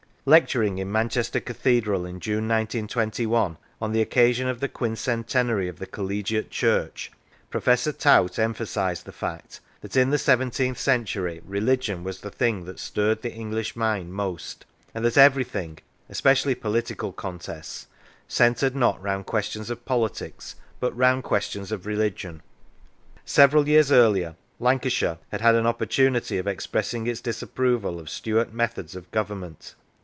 [0.23, 5.87] Lecturing in Manchester Cathedral in June, 1921, on the occasion of the Quincentenary of the
[5.87, 7.11] Collegiate Church,
[7.49, 12.77] Professor Tout emphasised the fact that" in the seventeenth century religion was the thing that
[12.77, 17.87] stirred the English mind most, and that everything (especially political contests)
[18.27, 22.43] centred not round questions of politics but round questions of religion."
[23.25, 28.53] Several years earlier, Lancashire had had an op portunity of expressing its disapproval of Stuart
[28.53, 29.73] methods of government.